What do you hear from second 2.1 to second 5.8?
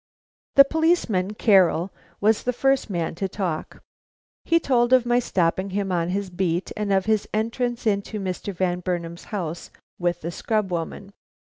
was the first man to talk. He told of my stopping